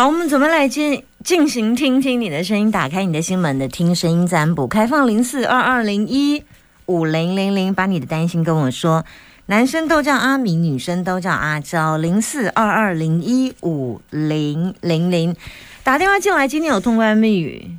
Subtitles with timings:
[0.00, 6.42] 好，我们怎么来进进行听听你的声音，打开你的心门的听声音占卜，开放零四二二零一
[6.86, 9.04] 五零零零，把你的担心跟我说。
[9.44, 11.98] 男生都叫阿明，女生都叫阿娇。
[11.98, 15.36] 零四二二零一五零零零，
[15.84, 16.48] 打电话进来。
[16.48, 17.76] 今天有通关密语，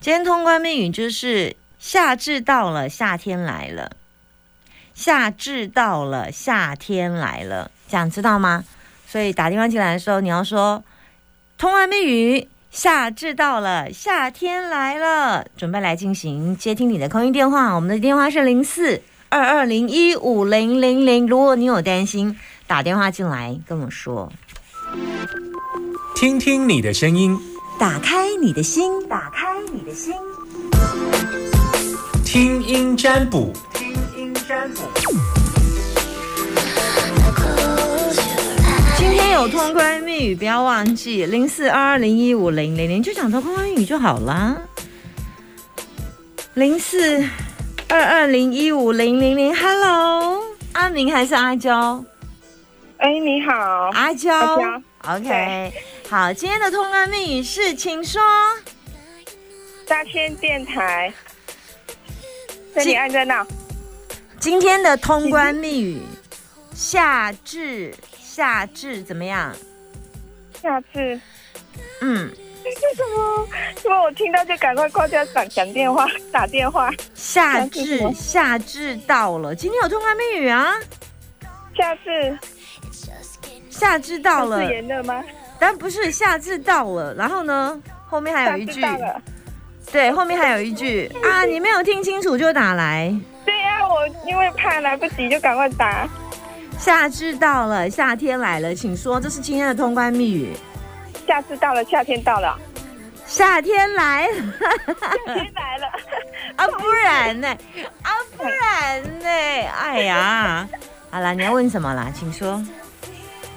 [0.00, 3.90] 今天通关密语就是夏至到了，夏天来了。
[4.94, 8.64] 夏至到了，夏天来了，想知道吗？
[9.06, 10.82] 所以打电话进来的时候，你要说
[11.64, 15.46] 通话密语：夏至到了，夏天来了。
[15.56, 19.00] 准备来进行接听你的空音电话，我们的电话是零四
[19.30, 21.26] 二二零一五零零零。
[21.26, 24.30] 如果你有担心，打电话进来跟我说。
[26.14, 27.34] 听听你的声音，
[27.78, 30.12] 打开你的心，打开你的心，
[32.26, 33.50] 听音占卜，
[39.34, 44.56] 有通关密语，不要忘记零四二二零一五零零零，就讲通关密语就好啦。
[46.54, 47.20] 零四
[47.88, 50.40] 二二零一五零零零，Hello，
[50.72, 52.04] 阿明还是阿娇？
[52.98, 54.32] 哎，你好，阿娇？
[54.38, 54.82] 阿娇
[55.16, 55.72] ，OK，
[56.08, 58.22] 好，今天的通关密语是，请说。
[59.88, 61.12] 大千电台，
[62.72, 63.44] 这里按在那，
[64.38, 66.02] 今天的通关密语，
[66.72, 67.92] 夏至，
[68.34, 69.54] 夏至怎么样？
[70.60, 71.20] 夏至
[72.00, 72.28] 嗯，
[72.64, 73.48] 为什么？
[73.84, 76.90] 因为我听到就赶快挂掉讲讲电话打电话。
[77.14, 80.74] 夏夏至夏至到了，今天有通关密语啊，
[81.76, 82.36] 夏至
[83.70, 85.22] 夏至到了是，炎热吗？
[85.60, 88.82] 但不是夏至到了，然后呢，后面还有一句。
[89.92, 93.14] 对，后面还有一句啊，你没有听清楚就打来。
[93.44, 96.08] 对呀、我因为怕来不及，就赶快打。
[96.78, 100.54] 夏至到了，夏天来了，请说，这是今天的通关密语。
[101.26, 102.58] 夏至到了，夏天到了，
[103.26, 104.34] 夏天来了
[105.00, 105.86] 夏天来了。
[106.56, 107.48] 啊，不然呢？
[108.02, 109.26] 啊，不然呢？
[109.26, 110.68] 哎呀，
[111.10, 112.12] 好啦，你要问什么啦？
[112.14, 112.62] 请说。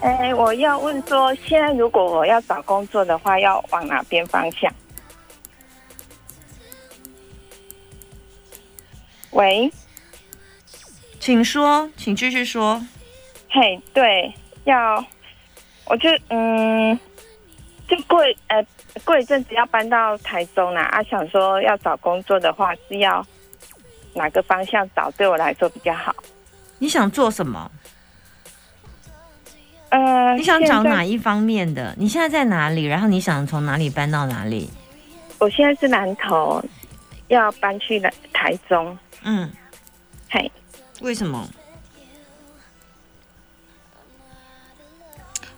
[0.01, 4.71] 哎，我要问说，现在如果我要找工作的话，要往哪边方向？
[9.31, 9.71] 喂，
[11.19, 12.81] 请说，请继续说。
[13.49, 14.33] 嘿，对，
[14.65, 15.03] 要，
[15.85, 16.99] 我就嗯，
[17.87, 18.65] 就过呃
[19.03, 23.25] 过一阵子要搬到台中啦，啊，想说要找工作的话是要
[24.13, 26.15] 哪个方向找，对我来说比较好？
[26.79, 27.71] 你想做什么？
[29.89, 31.03] 呃，你想找哪？
[31.03, 31.95] 一方面的？
[31.97, 32.85] 你现在在哪里？
[32.85, 34.69] 然后你想从哪里搬到哪里？
[35.39, 36.61] 我现在是南投，
[37.29, 39.49] 要搬去了台中，嗯，
[40.29, 40.51] 嘿。
[40.99, 41.47] 为什么？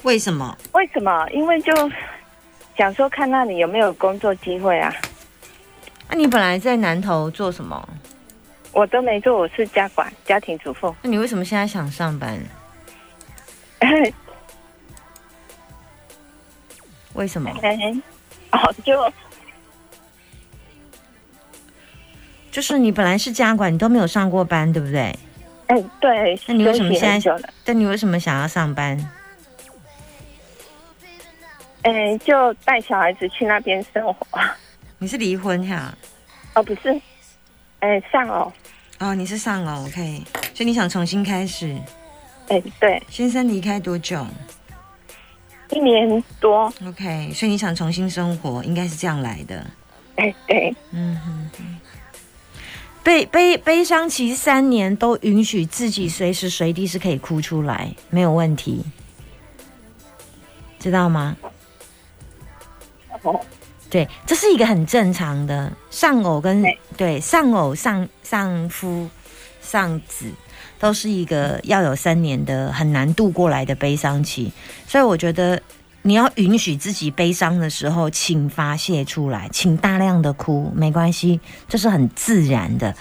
[0.04, 0.58] 为什么？
[0.74, 1.28] 为什么？
[1.32, 1.72] 因为就
[2.78, 4.94] 想说看那里有没有工作机会啊。
[6.10, 7.88] 那、你本来在南头做什么？
[8.72, 10.96] 我都没做，我是家管家庭主妇。
[11.02, 12.40] 那你为什么现在想上班？
[17.14, 17.50] 为什么？
[18.52, 19.12] 哦，就
[22.52, 25.14] 就是你本来是家管，你都没有上过班，对不对？
[25.68, 26.40] 哎，对。
[26.48, 27.38] 那你为什么现在？
[27.64, 28.98] 但你为什么想要上班？
[31.89, 34.39] 哎，就带小孩子去那边生活。
[35.00, 35.91] 你是离婚哈？
[36.53, 37.01] 哦，不是，
[37.79, 38.53] 哎，上哦，
[39.00, 40.22] 哦，你是上哦，OK，
[40.53, 41.75] 所以你想重新开始。
[42.50, 44.23] 哎，对，先生离开多久
[45.72, 49.66] 一年多，？OK，所以你想重新生活，应该是这样来的。
[50.16, 51.77] 哎，对，嗯哼哼，
[53.03, 58.83] 悲悲悲伤期三年都允许自己随时随地是可以哭出来，没有问题，
[60.77, 61.38] 知道吗？
[63.24, 63.39] 哦，
[63.89, 69.10] 对，这是一个很正常的丧偶跟对对丧偶丧丧夫
[69.62, 70.31] 丧子，
[70.80, 74.51] 都是一个要有三年的很难度过来的悲伤期，
[74.88, 75.62] 所以我觉得
[76.04, 82.95] 你要允许自己悲伤的时候，请发泄出来，请大量的哭，没关系，这是很自然的。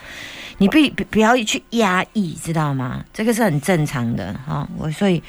[0.60, 3.04] 你不不不要去压抑，知道吗？
[3.12, 5.22] 这个是很正常的哈、我所以，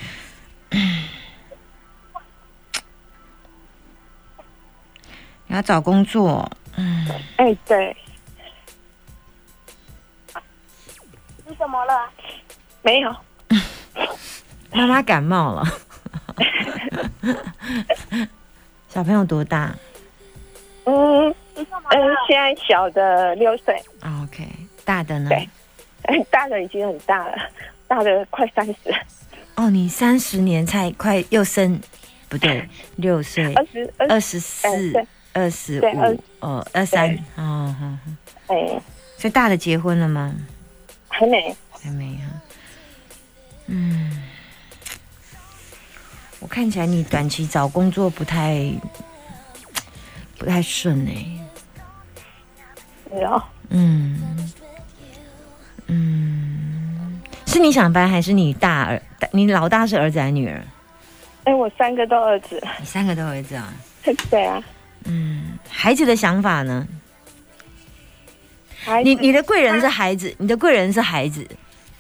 [5.50, 6.48] 你要找工作，
[6.78, 7.08] 嗯
[7.38, 7.96] 哎，对。
[11.48, 12.08] 你怎么了？
[12.84, 13.14] 没有，
[14.72, 15.64] 妈妈感冒了。
[18.88, 19.76] 小朋友多大
[20.86, 21.66] 嗯，嗯，
[22.28, 24.48] 现在小的六岁，啊？OK，
[24.86, 25.30] 大的呢？
[25.30, 25.50] 对
[26.04, 27.36] 哎， 大的已经很大了，
[27.88, 28.74] 大的快三十。
[29.56, 31.82] 哦，你三十年才快又生
[32.30, 34.94] 不对，六岁，二十二二十四
[35.40, 37.74] 二十五，哦，二三对，哦，
[38.48, 38.56] 哎，
[39.18, 40.36] 所以大的结婚了吗？
[41.08, 42.28] 还没，还没啊。
[43.68, 44.22] 嗯，
[46.40, 48.70] 我看起来你短期找工作不太
[50.38, 51.26] 不太顺哎、
[53.12, 54.52] 是哦，嗯。
[55.88, 59.02] 嗯，是你想搬还是你大儿？
[59.32, 60.62] 你老大是儿子还是女儿？
[61.46, 63.74] 哎，我三个都儿子，你三个都儿子啊？
[64.30, 64.64] 对啊，
[65.06, 66.88] 嗯，孩子的想法呢？
[69.04, 71.46] 你你的贵人是孩子，你的贵人是孩子，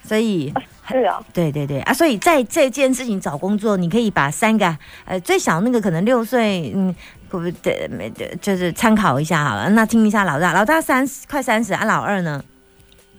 [0.03, 0.51] 所以
[0.87, 4.75] 是啊，对对对啊，所以在这件事情找工作，你可以把三个
[5.05, 6.95] 呃最小那个可能六岁，嗯，
[7.29, 9.69] 不不对，没对，就是参考一下好了。
[9.71, 12.43] 那听一下老大，老大三十快三十啊，老二呢？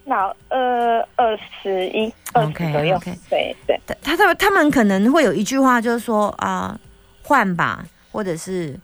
[0.07, 6.77] 老二二十一，OK，左右 OK 对对，他他他他们可能会有一句话，就是说啊，
[7.23, 8.77] 换吧，或者是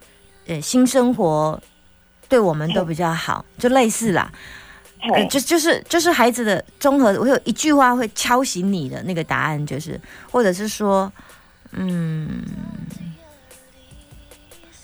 [0.47, 1.61] 呃新生活
[2.29, 4.31] 对我们都比较好，就类似啦。
[5.15, 10.01] 呃，就就是就是孩子的综合，我有一句话会敲醒你的那个答案，就是
[10.31, 11.13] 或者是说，
[11.73, 12.43] 嗯，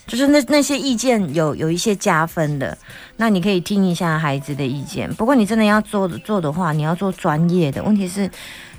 [0.07, 2.77] 就是那那些意见有有一些加分的，
[3.17, 5.13] 那你可以听一下孩子的意见。
[5.15, 7.83] 不过你真的要做的做的话，你要做专业的。
[7.83, 8.31] 问题是，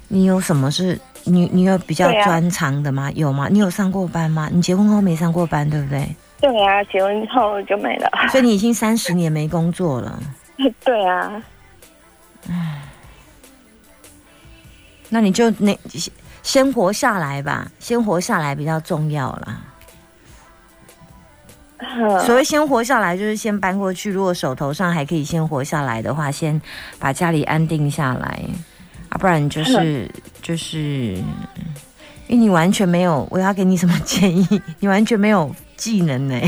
[0.09, 3.11] 你有什么是你你有比较专长的吗？
[3.15, 3.49] 有吗？
[3.49, 4.49] 你有上过班吗？
[4.53, 6.15] 你结婚后没上过班，对不对？
[6.43, 10.21] 对啊，结婚后就没了，所以你已经三十年没工作了。
[10.83, 11.41] 对啊，
[15.07, 15.79] 那你就那
[16.41, 19.61] 先活下来吧，先活下来比较重要啦。
[22.25, 24.11] 所谓先活下来，就是先搬过去。
[24.11, 26.61] 如果手头上还可以先活下来的话，先
[26.99, 28.41] 把家里安定下来，
[29.07, 30.11] 啊，不然就是
[30.43, 31.13] 就是，
[32.27, 34.61] 因为你完全没有，我要给你什么建议？
[34.79, 36.39] 你完全没有技能呢、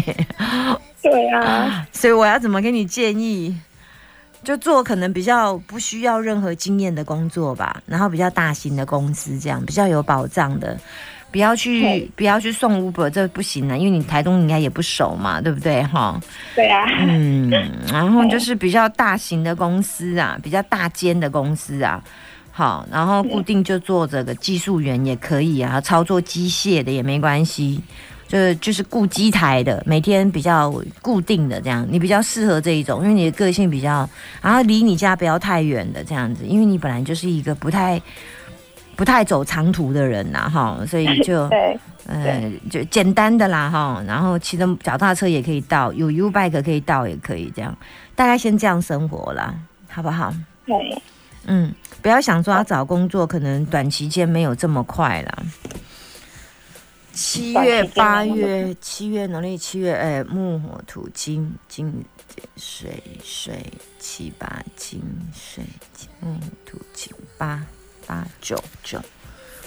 [1.01, 3.55] 对啊， 所以我要怎么给你建议？
[4.43, 10.77] 就做可能比较不需要任何经验的工作吧，然后比较大型的公司，这样比较有保障的，
[11.31, 16.21] 不要去不要去送 Uber，这不行啊，因为你台东应该也不熟嘛，对不对哈？
[16.53, 17.49] 对啊，嗯，
[17.91, 22.03] 然后就是比较大型的公司啊，比较大间的公司啊。
[22.51, 27.81] 好，然后固定就做这个技术员也可以啊，操作机械的也没关系，
[28.27, 34.09] 就是就是顾机台的，每天比较固定的这样，你比较适合这一种，因为你的个性比较，
[34.41, 38.01] 然后离你家不要太远的这样子，因为你本来就是一个不太
[38.95, 47.77] 不太走长途的人呐，哈，所以就 对，呃就简单的啦哈，然后骑着脚踏车也可以到，有 U bike 可以到也可以这样，
[48.15, 49.53] 大概先这样生活啦，
[49.87, 50.33] 好不好？
[50.65, 51.01] 对，
[51.45, 55.43] 嗯，不要想说要找工作，可能短期间没有这么快啦。
[57.15, 62.03] 七月、八月、七月农历七月，哎，木火土金金
[62.57, 63.65] 水水
[63.97, 65.01] 七八金
[65.33, 65.63] 水
[65.93, 67.65] 金木土金八
[68.05, 69.01] 八九九，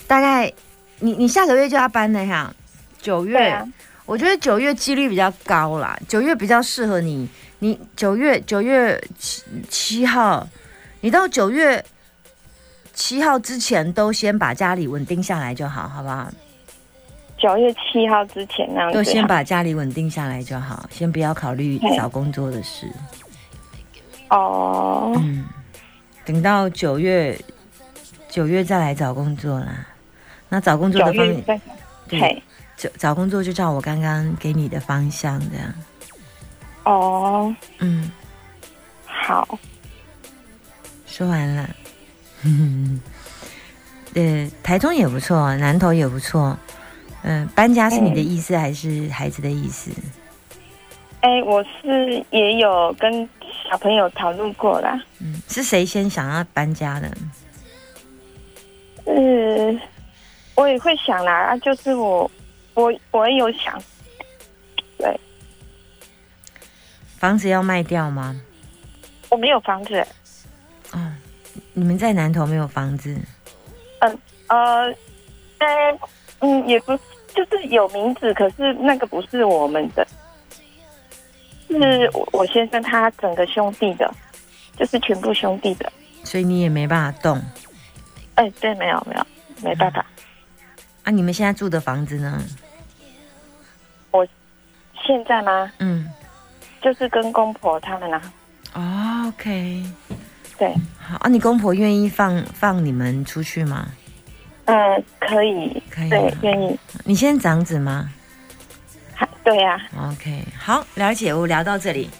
[0.06, 0.52] 大概
[0.98, 2.54] 你你下个月就要搬了哈，
[3.00, 3.48] 九月。
[3.48, 3.66] 啊，
[4.04, 7.28] 我觉得九月几率比较高啦，九月比较适合你。
[7.60, 10.46] 你九月九月七七号，
[11.00, 11.82] 你到九月
[12.92, 16.30] 七号之前都先把家里稳定下来就好，好不好？
[17.38, 22.90] 九月七号之前那样子啊，都先把家里稳定下来就好，先不要考虑找工作的事。
[24.30, 25.46] 哦，嗯，
[26.24, 27.38] 等到九月
[28.28, 29.86] 九月再来找工作啦。
[30.48, 31.60] 那找工作的方
[32.08, 32.42] 对，
[32.76, 35.74] 找找工作就照我刚刚给你的方向这样。
[36.84, 38.10] 哦，嗯，
[39.04, 39.58] 好，
[41.06, 41.70] 说完了。
[44.14, 46.58] 呃，台中也不错，南投也不错。
[47.22, 49.90] 嗯、搬家是你的意思还是孩子的意思？
[51.20, 53.28] 哎，我是也有跟
[53.68, 57.10] 小朋友讨论过啦，嗯，是谁先想要搬家的？
[59.06, 59.80] 嗯，
[60.54, 62.30] 我也会想啦，啊，就是我，
[62.74, 63.82] 我我也有想，
[64.96, 65.20] 对
[67.18, 68.40] 房子要卖掉吗？
[69.28, 70.06] 我没有房子，
[70.92, 71.12] 哦，
[71.72, 73.18] 你们在南投没有房子？
[73.98, 74.94] 嗯呃，
[75.58, 75.98] 哎，
[76.40, 76.96] 嗯，也不
[77.34, 80.06] 就是有名字，可是那个不是我们的，
[81.68, 84.12] 是我我先生他整个兄弟的，
[84.76, 85.92] 就是全部兄弟的。
[86.24, 87.40] 所以你也没办法动
[88.34, 89.26] 哎，对，没有没有，
[89.62, 90.04] 没办法。
[91.04, 91.10] 啊！
[91.10, 92.42] 你们现在住的房子呢？
[94.10, 94.26] 我
[95.06, 95.72] 现在吗？
[95.78, 96.08] 嗯
[96.80, 98.32] 就是跟公婆他们啊，
[98.74, 99.82] 哦，OK，
[100.56, 101.28] 对，好啊。
[101.28, 103.88] 你公婆愿意放放你们出去吗？
[104.68, 106.78] 嗯，可以，可以、对啊。，愿意。
[107.04, 108.08] 你现在长子吗？
[109.42, 111.32] 对呀、OK，好，了解。
[111.32, 112.10] 我聊到这里。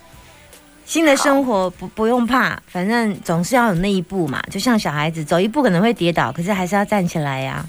[0.87, 4.43] 新的生活不不用怕，反正总是要有那一步嘛。
[4.50, 7.62] 就像小孩子走一步可能会跌倒，可是还是要站起来呀。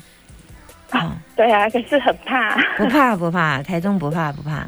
[0.89, 2.55] 好、对啊、可是很怕。
[2.77, 4.65] 不怕不怕，台中不怕不怕。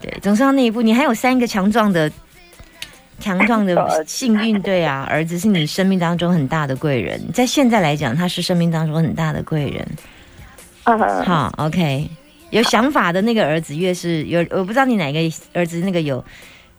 [0.00, 0.82] 对，总是要那一步。
[0.82, 2.10] 你还有三个强壮的、
[3.18, 3.74] 强壮的
[4.06, 9.86] 幸运，对啊， 儿子是你生命当中很大的贵人，在现在来讲，他是生命当中很大的贵人。
[10.84, 12.08] 嗯，好，OK，
[12.50, 15.18] 有想法的那个儿子越是有，我不知道你哪个
[15.52, 16.24] 儿子那个有。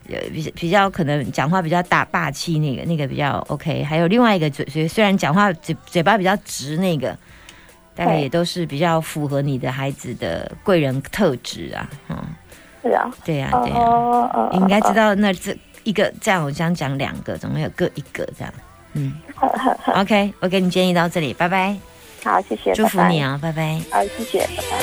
[0.08, 7.16] 有比较比较可能讲话比较大霸气那个那个比较 OK，还有另外一个嘴嘴虽然讲话嘴嘴巴比较直那个，
[7.94, 12.18] 大概也都是比较符合你的孩子的贵人特质啊，嗯，
[12.82, 13.12] 是啊。
[13.24, 15.56] 对呀、哦对呀、哦哦，你应该知道那这
[15.90, 18.54] 一个这样，我这样讲两个，总共有各一个这样，
[18.94, 19.12] 嗯，
[19.98, 21.76] OK，我给你建议到这里，拜拜，
[22.24, 23.82] 好，谢谢，祝福你啊，拜拜。
[23.90, 23.98] 拜拜。
[23.98, 24.78] 好，谢谢，拜拜。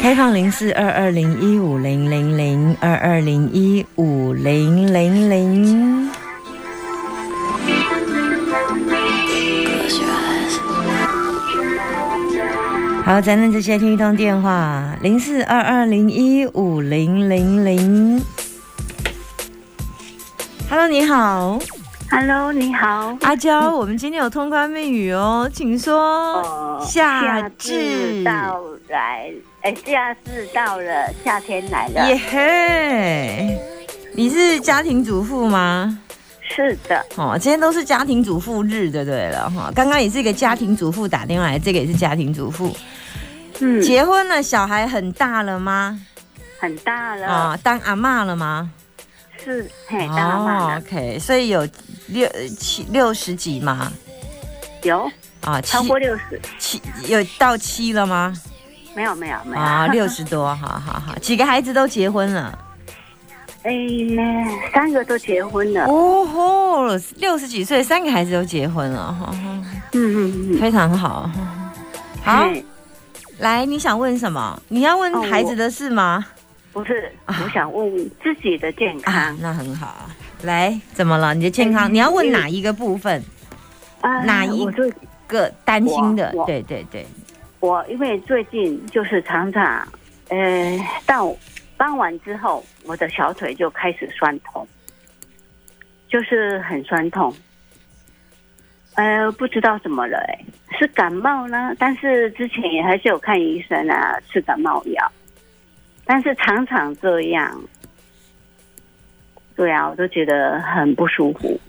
[0.00, 6.08] 开放零四二二零一五零零零二二零一五零零零。
[13.06, 18.20] 好，咱们直接听一通电话，零四二二零一五零零零。
[20.68, 21.56] Hello，你好
[22.10, 23.16] ，Hello，你好。
[23.20, 25.96] 阿娇，我们今天有通关密语哦，请说。
[26.42, 32.08] 哦夏至至到来，哎，夏至到了，夏天来了。
[32.08, 33.56] 耶嘿，
[34.16, 36.00] 你是家庭主妇吗？
[36.56, 39.70] 是的，哦，今天都是家庭主妇日，对对了哈。
[39.74, 42.74] 刚刚也是一个家庭主妇打电话来，这个也是家庭主妇。
[43.60, 46.00] 嗯，结婚了，小孩很大了吗？
[46.58, 48.70] 很大了，啊、当阿妈了吗？
[49.44, 51.68] 是，嘿，当阿妈了，OK，所以有
[52.06, 52.26] 六
[52.58, 53.92] 七六十几吗？
[54.82, 55.10] 有
[55.42, 58.34] 啊，超过六十，七有到七了吗？
[58.94, 62.58] 没有没有没有，啊，六十多，好好好，几个孩子都结婚了。
[63.66, 63.72] 哎，
[64.72, 69.34] 三个都结婚了，哦吼，六十几岁，三个孩子都结婚了，哈哈，
[69.92, 71.28] 嗯嗯嗯，非常好。
[72.22, 72.64] 好，嘿
[73.40, 74.62] 来，你想问什么？
[74.68, 76.24] 你要问哦孩子的事吗？
[76.72, 77.90] 不是，啊我想问
[78.22, 80.08] 自己的健啊康，那很好。
[80.42, 81.34] 来，怎么了？
[81.34, 83.20] 你的健康，哎你要问哪一个部分？
[84.00, 84.92] 啊哪一我最
[85.26, 87.04] 个担心的对对对，
[87.58, 89.88] 我因为最近就是常常，
[90.28, 91.34] 呃，到
[91.76, 94.66] 傍晚之后，我的小腿就开始酸痛，
[96.08, 97.34] 就是很酸痛。
[98.94, 100.38] 呃，不知道怎么了、哎，
[100.78, 101.74] 是感冒呢？
[101.78, 105.12] 但是之前也还是有看医生啊，吃感冒药，
[106.06, 107.62] 但是常常这样，
[109.54, 111.60] 对啊，我都觉得很不舒服。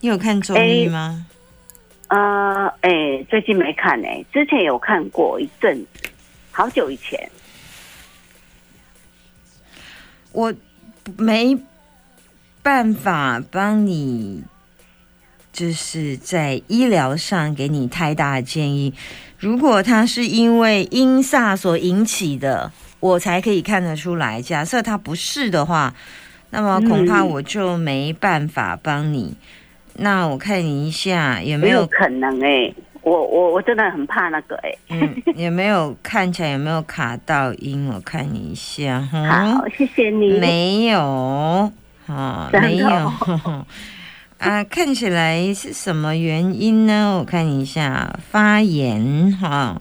[0.00, 1.26] 你有看中医吗？
[2.08, 6.10] 呃，哎，最近没看哎、之前有看过一阵子，
[6.52, 7.18] 好久以前。
[10.34, 10.52] 我
[11.16, 11.56] 没
[12.62, 14.42] 办法帮你，
[15.52, 18.92] 就是在医疗上给你太大的建议。
[19.38, 24.42] 如果他是因为阴煞所引起的，我才可以看得出来。
[24.42, 25.94] 假设他不是的话，
[26.50, 29.36] 那么恐怕我就没办法帮你。
[29.96, 37.88] 那我看你一下有没有，没有可能哎、我我我真的很怕那个哎、嗯，有没有看起来有没有卡到音？
[37.94, 39.26] 我看你一下 哈。
[39.58, 40.38] 好，谢谢你。
[40.40, 41.70] 没有，
[42.06, 43.66] 啊，没有哦
[44.38, 47.18] 啊，看起来是什么原因呢？
[47.18, 49.80] 我看一下，发炎哈，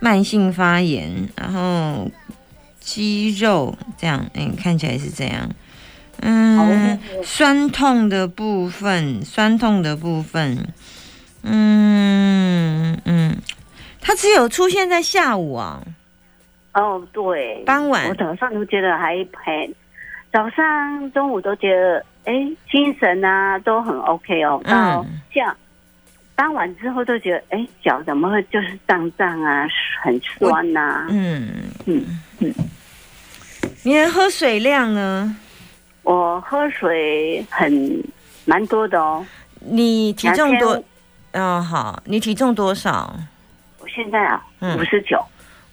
[0.00, 2.10] 慢性发炎，然后
[2.80, 5.48] 肌肉这样，嗯，看起来是这样。
[6.22, 10.68] 嗯，酸痛的部分，酸痛的部分，
[11.42, 13.36] 嗯嗯，
[14.00, 15.82] 它只有出现在下午啊，
[16.74, 19.74] 哦，对，傍晚我早上都觉得还很，
[20.32, 22.32] 早上、中午都觉得哎
[22.70, 25.56] 精神啊都很 OK 哦，到嗯下
[26.36, 29.66] 傍晚之后都觉得哎脚怎么会就是胀胀啊，
[30.02, 31.48] 很酸呐、嗯。
[31.86, 32.54] 嗯嗯，
[33.82, 35.36] 你的喝水量呢？
[36.02, 38.02] 我喝水很
[38.46, 39.24] 蛮多的哦，
[39.60, 40.84] 你体重多千？
[41.32, 43.14] 哦，好，你体重多少？
[43.78, 45.24] 我现在啊嗯五十九，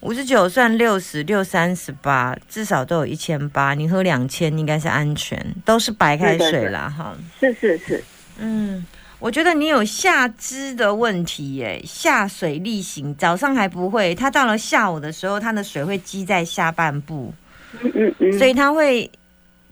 [0.01, 3.73] 五十九算六十六三十八，至少都有一千八。
[3.73, 7.15] 你喝两千应该是安全，都是白开水啦，哈。
[7.39, 8.03] 是是是，
[8.37, 8.85] 嗯，
[9.19, 17.33] 我觉得你有下肢的问题耶，下水力行，早上还不会，它到了下午的时候，它的水会积在下半部，
[17.81, 19.09] 嗯嗯嗯，所以它会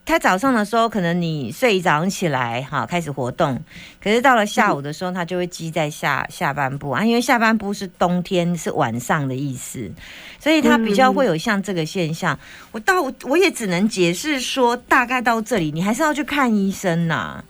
[0.05, 3.59] 他早上的时候，可能你睡一早上起来哈，开始活动，
[4.01, 9.91] 可是到了下午的时候，它就会积在下下半部啊，因为下半部是冬天，是晚上的意思，
[10.39, 12.37] 所以它比较会有像这个现象。
[12.71, 17.43] 我到我也只能解释说，大概到这里，你还是要去看医生呐。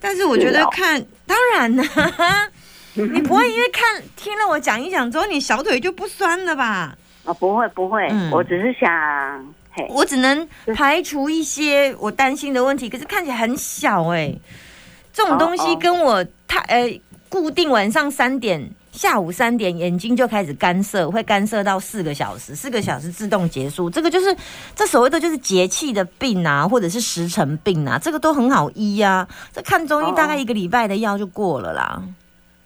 [0.00, 1.82] 但是我觉得看，当然呢，
[2.94, 6.96] 你不会因为看听了我讲一讲之后，你小腿就不酸了吧？
[7.24, 8.88] 啊，不会不会，我只是想。
[9.90, 14.34] 我只能排除一些我担心的问题，可是看起来很小哎。
[15.12, 23.90] 这种东西跟我太呃固定晚上三点、下午三点眼睛就开始干涩，会干涩到四个小时，四个小时自动结束。
[23.90, 24.36] 这个就是
[24.76, 29.26] 这所谓的就是节气的病啊，或者是时辰病啊，这个都很好医啊。
[29.52, 32.02] 这看中医大概一个礼拜的药就过了啦。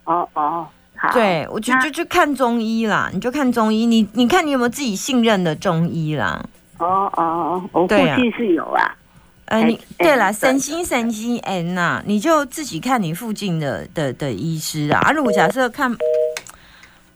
[0.05, 0.67] 哦哦，
[0.97, 6.45] 好，对我就就去看中医啦，你就看中医，你你看你有没有自己信任的中医啦？
[6.83, 8.97] 哦哦，我附近是有啊。
[9.45, 15.01] 呃，你对了，神心神心 N 呐，你就自己看你附近的的的医师啊。
[15.01, 15.95] 啊，如果假设看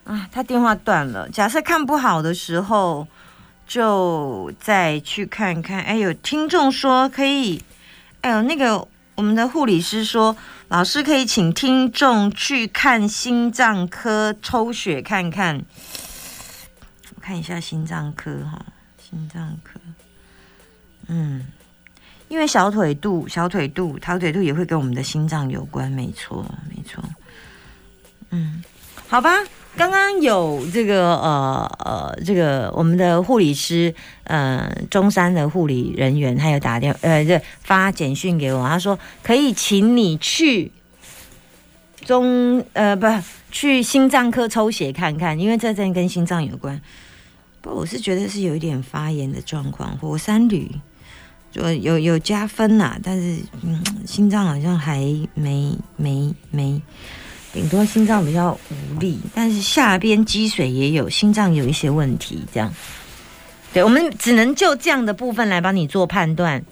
[0.05, 3.07] 啊，他电话断了，假设看不好的时候，
[3.67, 5.81] 就再去看看。
[5.81, 7.63] 哎，有听众说可以，
[8.21, 10.37] 哎呦，那个我们的护理师说，
[10.69, 15.65] 老师可以请听众去看心脏科抽血看看。
[17.15, 18.61] 我看一下心脏科哈。
[19.17, 19.81] 心脏科，
[21.07, 21.47] 嗯，
[22.29, 27.03] 因为小腿肚、小腿肚、小腿肚也会跟我们的心脏有关，没错，没错。
[28.29, 28.63] 嗯，
[29.09, 29.43] 好吧，
[29.75, 33.95] 刚刚有这个呃呃，这个我们的护理师，
[34.25, 40.71] 呃，中山的护理人员，他有打电呃，这发简讯给我，他说可以请你去
[42.05, 43.07] 中呃不
[43.51, 46.79] 去心脏科抽血看看，因为这真跟心脏有关。
[47.75, 50.71] 我是觉得是有一点发炎的状况，火山铝
[51.51, 55.01] 就有有加分呐，但是嗯，心脏好像还
[55.35, 56.81] 没没没，
[57.53, 62.73] 顶多心脏比较无力，但是下边积水也有，心脏有一些问题，这样。
[63.73, 66.65] 对，我们只能就这样的部分来帮你做判断，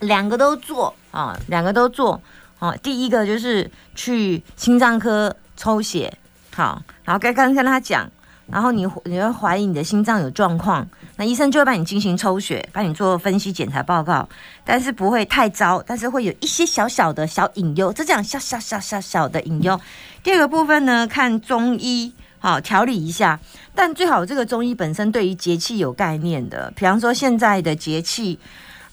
[0.00, 2.20] 两个都做啊，两个都做
[2.58, 2.74] 啊。
[2.76, 6.16] 第一个就是去心脏科抽血，
[6.52, 8.10] 好，然后刚刚跟他讲。
[8.50, 14.28] 然后你你会怀疑你的心脏有状况，那医生就会帮你进行抽血，帮你做分析检查报告，
[14.64, 19.80] 但是不会太糟，但是会有一些小小的小隐忧，就这样小小小小小的隐忧。
[20.22, 23.38] 第二个部分呢，看中医，好调理一下，
[23.74, 28.38] 但最好这个中医本身对于节气有概念的，比方说现在的节气。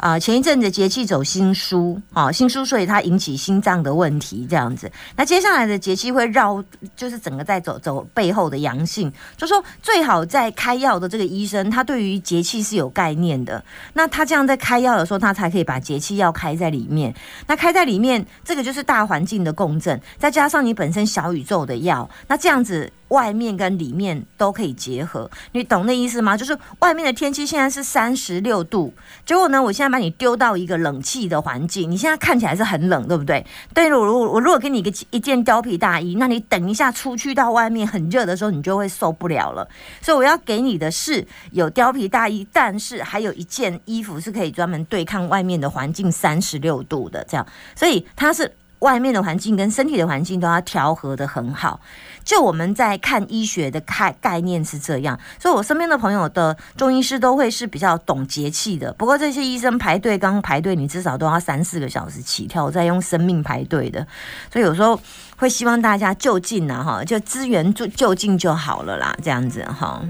[0.04, 4.92] 啊，前一阵子节气走心疏，啊，心疏，所以它引起心脏的问题这样子。
[5.16, 6.62] 那接下来的节气会绕，
[6.94, 13.64] 就是整个在走走背后的阳性，就说最好在开药的这个医生，他对于节气是有概念的。
[13.94, 17.16] 那他这样在开药的时候，他才可以把节气药开在里面。
[17.48, 22.92] 那开在里面，这个就是大环境的共振，再加上你本身小宇宙的药，那这样子。
[23.14, 26.36] 外面跟里面都可以结合，你懂那意思吗？
[26.36, 28.92] 就是外面的天气现在是三十六度，
[29.24, 33.46] 结果呢，我现在把你丢到一个冷气的环境，你现在看起来是很冷，对不对？
[33.74, 39.68] 对我如我如果给你一个一件貂皮大衣，那你等一下出去到外面很热的时候，你就会受不了了。
[40.02, 47.46] 所以我要给你的是有貂皮大衣，但是还有一件衣服是可以专门对抗外面的环境三十六度的，这样，
[47.76, 48.52] 所以它是
[48.84, 51.80] 外面的环境跟身体的环境都要调和的很好。
[52.24, 58.94] 就我们在看医学的概概念是这样，所以我身边的朋友的中医师都会是比较懂节气的。
[58.94, 64.08] 不过这些医生排队刚排队，你至少都要三四个小时起跳，在用生命排队的。
[64.50, 64.98] 所以有时候
[65.36, 70.02] 会希望大家就近啊，哈，就资源就就近就好了啦，这样子哈。